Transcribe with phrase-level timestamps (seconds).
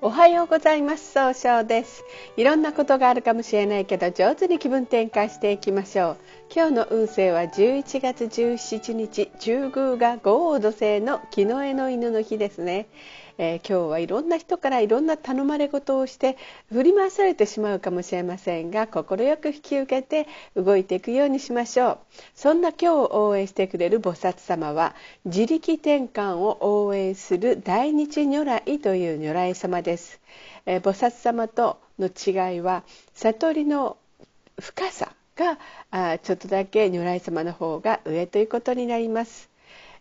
[0.00, 1.10] おはようございます。
[1.10, 2.04] 総称です。
[2.36, 6.16] いろんなことがあるかもしれないけど上手に気分転換していきましょう。
[6.54, 12.86] 今日の運勢は11月17日中宮が豪土星の木の絵の犬の日ですね。
[13.38, 16.36] えー、今日はいろんな人からいろんな頼まれ事をして
[16.72, 20.26] 振り回されてしまうかもしれませんが快く引き受けて
[20.56, 21.98] 動いていくようにしましょう。
[22.34, 30.20] そんな今日を応援してくれる菩薩様は自力転換を応援する大日如来という如来様です、
[30.66, 32.82] えー、菩薩様との違いは
[33.14, 33.96] 悟りの
[34.60, 35.58] 深さが
[35.92, 39.48] あちょっとだけ如来様の方が上ということになります。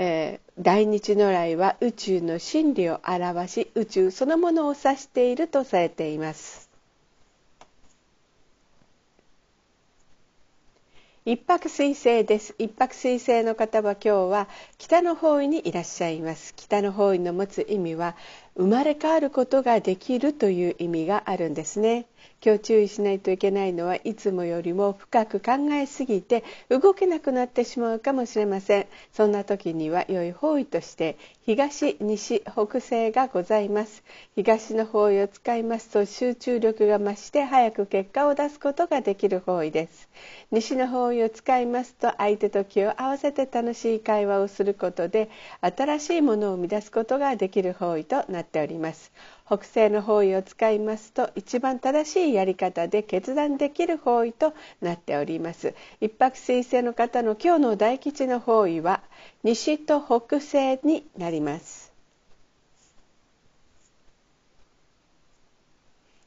[0.00, 6.70] えー、大日如来は宇宙の真理を表し宇宙そのものを指しているとされています。
[11.24, 12.54] 一泊水星です。
[12.60, 14.48] 一泊水星の方は今日は
[14.78, 16.54] 北の方位にいらっしゃいます。
[16.54, 18.14] 北の方位の持つ意味は
[18.56, 22.06] 生まれ変わることができるという意味があるんですね。
[22.44, 28.86] 今日注意しないといけないのはいつもよりも深く考えすぎて動けなくなってしまうかもしれません。
[29.12, 34.04] そんな時には良い方位として東西北西がございます。
[34.36, 40.08] 東の方位を使いますと集中力が増して早く結果を出すことができる方位です。
[40.50, 45.28] 西の方位を使いますと相手と気を合わせて楽しい会話をすることで
[45.60, 49.12] 新しいものを生み出すことができる方位となっております。
[49.48, 55.74] 北西の方位を使いますと一番正しいやり方で決断できる方位となっております。
[56.02, 59.02] 一泊水星の方の今日の大吉の方位は
[59.42, 61.87] 西と北西になります。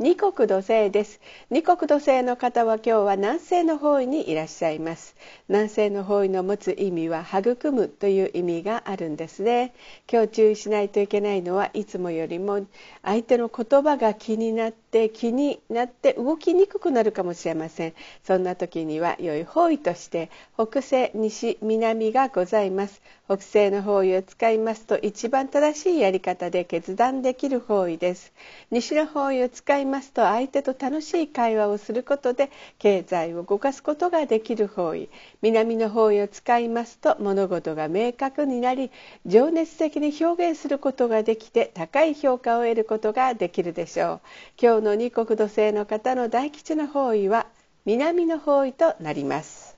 [0.00, 1.20] 二国土星です。
[1.50, 5.16] 二国土星の方は今日は南西の方位にいらっしゃいます。
[5.48, 9.74] 南西の方位の持つ意味は育むという意味があるんですね。
[10.08, 12.64] 今日注意しないといけないのはいつもよりも
[13.02, 17.94] 相手の言葉が気になって気になって動きにくくなるかもしれません。
[18.24, 23.02] そんな時には良い方位として北西西南がございます。
[23.26, 28.32] 北西の方位を使いますと一番正しいやり方で決断できる方位です。
[28.70, 35.10] 西の方位を使いますと相手と楽しい会話をすることで経済を動かすことができる方位。
[35.42, 38.90] 南の方位を使いますと物事が明確になり
[39.26, 44.20] 情熱的に表現することができて高い評価を得ることができるでしょ
[44.56, 44.77] う。
[44.78, 47.48] 今日の二国土星の方の大吉の方位は
[47.84, 49.76] 南の方位となります。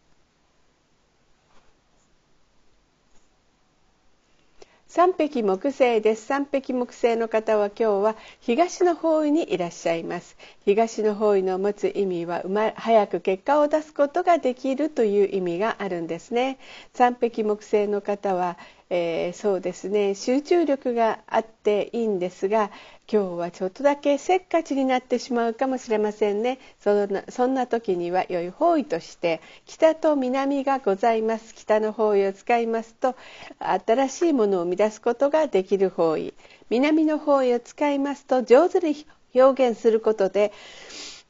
[4.89, 6.27] 三匹木星です。
[6.27, 10.37] 三匹木星の方は今日は東の方位にいらっしゃいます。
[10.67, 16.59] 東の方位の持つ意味は、ま、早く結果を出すことができるという意味があるんですね。
[16.93, 18.59] 三匹木星の方は
[18.93, 20.17] えー、そうですね。
[20.17, 22.73] 集中力があっていいんですが
[23.13, 26.61] 今日はちょっとだけせっかちになってしまうかもしれませんね。
[26.79, 31.53] そんなそんな時には良い方位として北と南がございます。
[31.53, 33.17] 北の方位を使いますと
[33.59, 36.35] 新しいものを生み出すことができる方位。
[36.69, 39.05] 南の方位を使いますと上手に
[39.35, 40.53] 表現することで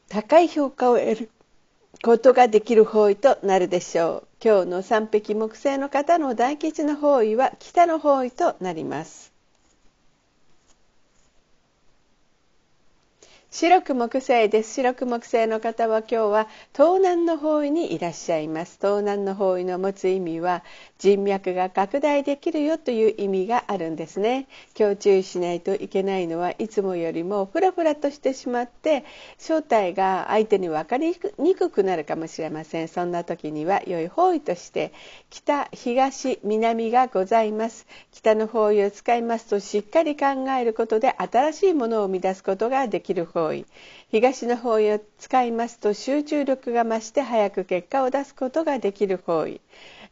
[0.07, 1.31] 高い評価を得る
[2.03, 4.27] ことができる方位となるでしょう。
[4.43, 9.30] 今日の三匹木星の方の大吉の方位は北の方位となります。
[13.53, 14.75] 白く木星です。
[14.75, 18.77] 白く木星の方は今日は東南の方位にいらっしゃいます。
[18.81, 20.63] 東南の方位の持つ意味は
[20.99, 24.47] 人脈が拡大できるよという意味があるんですね。
[24.79, 29.03] 今日注意しないといけないのはいつもよりもフラフラとしてしまって
[29.37, 32.87] 正体が相手に分かりにくくなるかもしれません。
[32.87, 34.93] そんな時には良い方位として
[35.29, 37.85] 北東南がございます。
[38.13, 43.65] 北の方位を使いますとしっかり考えることで新しいものを生み出すことができる方方位
[44.09, 49.61] 東の方位を使いますと集中力が増して早く結果を出すことができる方位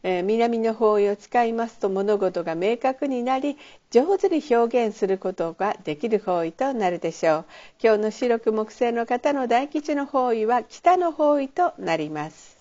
[0.02, 3.58] え南の方位を使いますと物事が明確になり
[3.90, 7.44] 上手に表現することができる方位となるでしょう。
[7.82, 12.59] 今日の白く木星の方の大吉の方位は北の方位となります。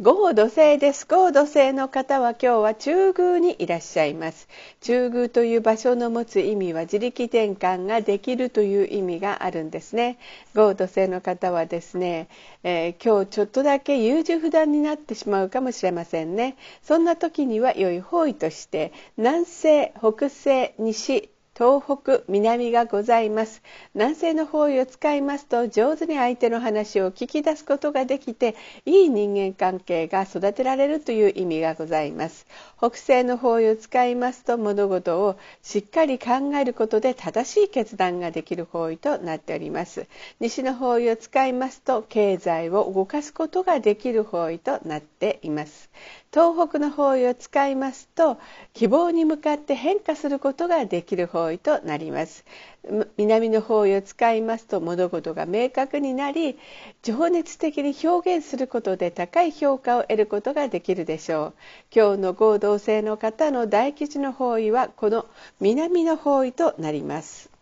[0.00, 1.06] 合土星です。
[1.06, 4.48] 合土星の方は今日は中宮にいらっしゃいます。
[4.80, 10.18] 中宮という場所の持つ意味は自力転換ができるという意味があるんですね。
[10.52, 12.26] 合土星の方はですね、
[12.64, 16.56] えー、今日ちょっとだけ優柔不断になってしまうかもしれませんね。
[16.82, 23.62] そんな時には良い方位として南西、北西、西、東北南がございます。
[23.94, 32.46] 南西の方位を使いますと上手に相手の話を聞き出すことができていい人間関係が育てられるという意味がございます。
[32.78, 40.08] 北西の方位を使いますと物事をしっかり考えることで正しい決断ができる方位となっております。
[40.40, 45.88] 西の方位を使いますと経済を動かすことができる方位となっています。
[46.34, 48.38] 東北の方位を使いますと
[48.72, 52.44] 希望に向かって変化することができる方位となります。
[53.16, 56.58] 南の方位を使いますと物事が明確になり
[57.02, 61.54] 情熱的に表現することで高い評価を得ることができるでしょう。
[61.94, 65.26] 今日の合同性の方の大吉の方位はこの
[65.60, 67.53] 南の方位となります。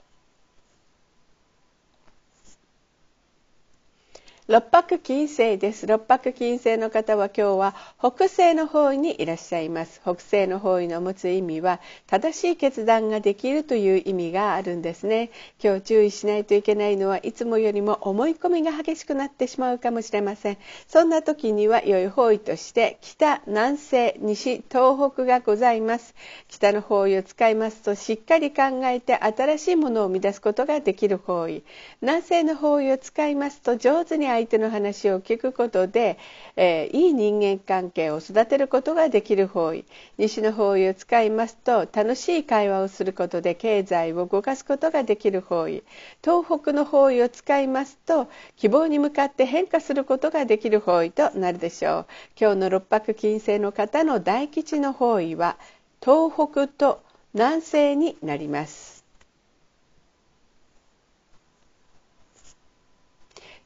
[4.49, 5.87] 六白金星です。
[5.87, 10.01] 六白金星の方は今日は北西の方位にいらっしゃいます。
[10.03, 11.79] 北西の方位の持つ意味は
[12.09, 15.31] 正しい決断ができるという意味があるんですね。
[15.63, 20.59] 今日注意しないといけないのはいつもよりも思い込みが激しくなってしまうかもしれません。
[20.89, 26.17] そんな時には良い方位として北南西西東北がございます。
[26.49, 31.63] 北の方位を使いますとしっかり考えて新しいものを生み出すことができる方位。
[32.01, 36.19] 南西の方位を使いますと上手に相手の話を聞くことで、
[36.57, 39.85] えー、いい人間関係を育てることができる方位。
[40.19, 45.83] 西の方位を使いますと楽しい会話をすることで経済を動かすことができる方位。
[46.25, 52.07] 東北の方位を使いますと希望に向かって変化することができる方位となるでしょう。
[52.41, 55.59] 今日の六白金星の方の大吉の方位は
[56.03, 57.03] 東北と
[57.35, 59.02] 南西になります。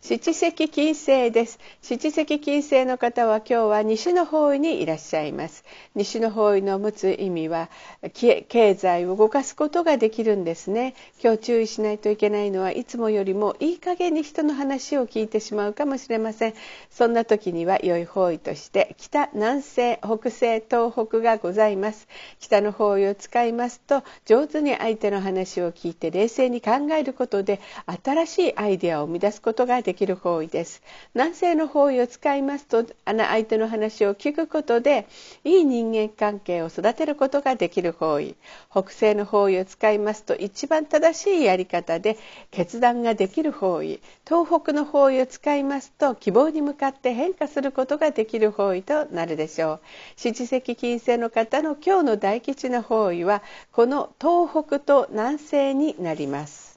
[0.09, 1.59] 七石金星です。
[1.83, 5.65] 七石金星の方は今日は西の方位にいらっしゃいます。
[5.97, 7.69] 西の方位の持つ意味は
[8.13, 10.95] 経済を動かすことができるんですね。
[11.21, 16.55] 今日注意しないといけないのはいつもよりもいい加減に人の話を聞いてしまうかもしれません。
[16.89, 22.07] そんな時には良い方位として北南西北西東北がございます。
[22.39, 27.61] 北の方位を使いますと上手に相手の話を聞いて冷静に考えることで
[28.05, 30.83] 新しいアイデアを生み出すことができる方位です。
[31.15, 35.07] 南西の方位を使いますと相手の話を聞くことで
[35.45, 38.35] いい人間関係を育てることができる方位。
[38.71, 42.19] 北西の方位を使いますと一番正しいやり方で
[42.51, 44.01] 決断ができる方位。
[44.27, 49.81] 東北の方位を使いますと希望に向かって変化することができる方位となるでしょう。
[50.17, 53.43] 七石金星の方の今日の大吉の方位は
[53.73, 56.76] この東北と南西になります。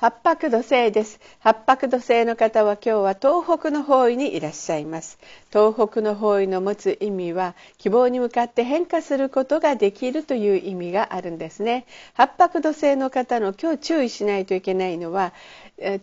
[0.00, 1.18] 八白土星です。
[1.40, 5.18] 八白土星の方は今日は東北の方位にいらっしゃいます。
[5.52, 11.84] 東北の方位の持つ意味は希望に向かって変化することができるという意味があるんですね。
[12.14, 15.32] 八白土星の方の今日注意しないといけないのは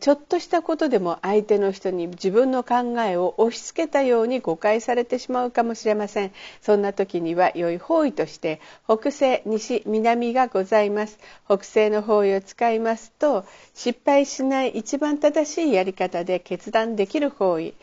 [0.01, 6.33] ちょっとしたことでも相手の人に自分の考えを押し付けたように誤解されてしまうかもしれません。
[6.62, 8.59] そんな時には良い方位として
[8.89, 11.18] 北西西南がございます。
[11.45, 13.45] 北西の方位を使いますと
[13.85, 17.75] 失敗しない一番正しいやり方で決断できる方位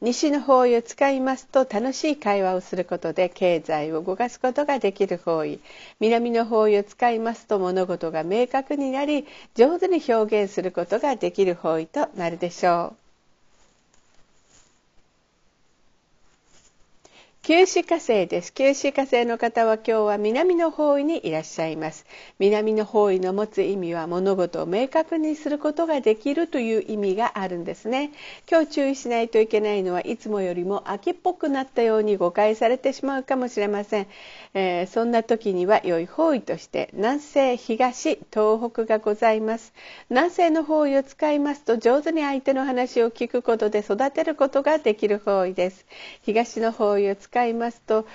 [0.00, 5.60] 西の方位を使いますと楽しい会話をすることで経済を動かすことができる方位
[6.00, 9.24] 南の方位を使いますと物事が明確になり
[9.54, 13.09] 上手に表現することができる方位となるでしょう。
[17.42, 18.52] 九死火星です。
[18.52, 22.04] 九死火星の方は今日は南の方位にいらっしゃいます。
[22.38, 28.12] 南の方位の持つ意味は物事を明確にすることができるという意味があるんですね。
[28.48, 34.06] 今日注意しないといけないのはいつもよりも秋っぽくなったように誤解されてしまうかもしれません。
[34.52, 39.72] えー、そんな時には良い方位として南西、東、東北がございます。
[40.10, 45.86] 南西の方位を使いますと上手に相手の話を聞くことで育てることができる方位です。
[46.20, 48.06] 東の方位を使使いますと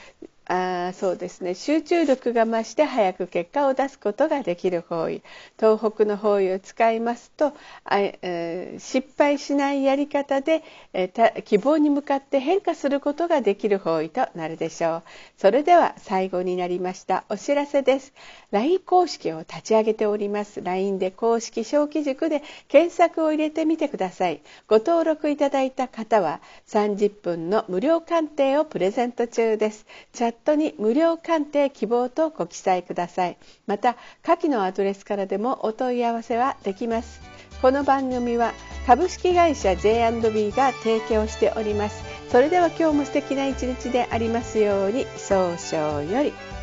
[0.47, 1.55] あそうですね。
[1.55, 5.23] 集中力が増して早く結果を出すことができる方位。
[5.59, 15.03] 東北の方位を使いますとあ、えー、失敗しないやり方で、えー、希望に向かって変化することができる方位となるでしょう。
[15.37, 18.13] それでは最後になりましたお知らせです。
[18.51, 20.61] LINE 公式を立ち上げております。
[20.61, 24.41] LINE で公式小規塾で検索を入れてみてください。
[24.67, 29.87] ご登録いただいた方は30分の無料鑑定をプレゼント中です。
[30.13, 33.37] チャットに無料鑑定希望とご記載ください。
[33.65, 37.21] また下記のアドレスからでもお問い合わせはできます。
[37.61, 38.53] この番組は
[38.85, 42.03] 株式会社 J&B が提供しております。
[42.29, 46.54] それでは今日も素敵な一日でありますように早々より。